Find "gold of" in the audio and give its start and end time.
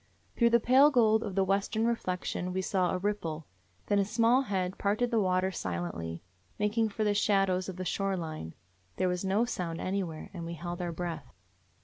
0.89-1.35